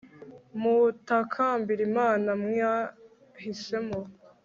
[0.61, 3.99] mutakambire imana mwahisemo